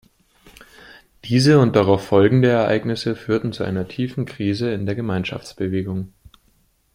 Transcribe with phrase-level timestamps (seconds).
[1.25, 6.11] Diese und darauf folgende Ereignisse führten zu einer tiefen Krise in der Gemeinschaftsbewegung.